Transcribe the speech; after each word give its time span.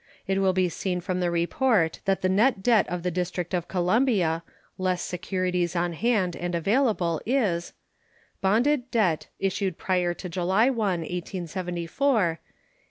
It 0.25 0.39
will 0.39 0.51
be 0.51 0.67
seen 0.67 0.99
from 0.99 1.19
the 1.19 1.29
report 1.29 1.99
that 2.05 2.23
the 2.23 2.27
net 2.27 2.63
debt 2.63 2.89
of 2.89 3.03
the 3.03 3.11
District 3.11 3.53
of 3.53 3.67
Columbia, 3.67 4.41
less 4.79 5.03
securities 5.03 5.75
on 5.75 5.93
hand 5.93 6.35
and 6.35 6.55
available, 6.55 7.21
is: 7.23 7.73
Bonded 8.41 8.89
debt 8.89 9.27
issued 9.37 9.77
prior 9.77 10.15
to 10.15 10.27
July 10.27 10.71
1, 10.71 11.01
1874 11.01 12.39
$8,883,940.43 12.41 12.41
3. 12.41 12.51